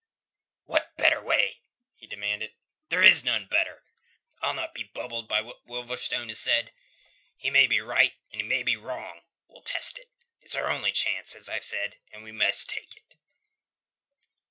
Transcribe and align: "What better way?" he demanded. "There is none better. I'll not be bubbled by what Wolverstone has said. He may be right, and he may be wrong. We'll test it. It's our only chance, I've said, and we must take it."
"What 0.63 0.97
better 0.97 1.21
way?" 1.21 1.61
he 1.95 2.07
demanded. 2.07 2.55
"There 2.89 3.03
is 3.03 3.23
none 3.23 3.45
better. 3.45 3.83
I'll 4.41 4.55
not 4.55 4.73
be 4.73 4.81
bubbled 4.85 5.27
by 5.27 5.41
what 5.41 5.63
Wolverstone 5.67 6.29
has 6.29 6.39
said. 6.39 6.71
He 7.37 7.51
may 7.51 7.67
be 7.67 7.81
right, 7.81 8.15
and 8.31 8.41
he 8.41 8.47
may 8.47 8.63
be 8.63 8.75
wrong. 8.75 9.21
We'll 9.47 9.61
test 9.61 9.99
it. 9.99 10.09
It's 10.39 10.55
our 10.55 10.71
only 10.71 10.91
chance, 10.91 11.35
I've 11.47 11.63
said, 11.63 11.99
and 12.11 12.23
we 12.23 12.31
must 12.31 12.67
take 12.67 12.97
it." 12.97 13.13